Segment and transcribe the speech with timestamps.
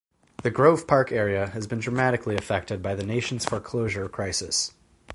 [0.41, 4.73] The Grove Park area has been dramatically affected by the nation's foreclosure crisis.